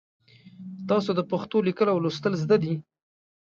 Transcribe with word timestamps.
تاسو 0.89 1.09
د 1.15 1.21
پښتو 1.31 1.57
لیکل 1.67 1.87
او 1.93 1.99
لوستل 2.03 2.33
زده 2.43 2.57
دي؟ 2.63 2.73